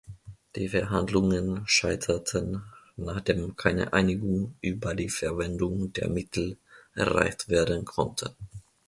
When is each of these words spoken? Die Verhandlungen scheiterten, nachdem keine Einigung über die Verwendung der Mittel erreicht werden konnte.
Die 0.55 0.67
Verhandlungen 0.69 1.61
scheiterten, 1.67 2.63
nachdem 2.97 3.55
keine 3.55 3.93
Einigung 3.93 4.55
über 4.59 4.95
die 4.95 5.09
Verwendung 5.09 5.93
der 5.93 6.09
Mittel 6.09 6.57
erreicht 6.95 7.49
werden 7.49 7.85
konnte. 7.85 8.35